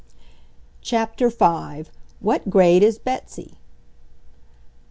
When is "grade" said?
2.49-2.81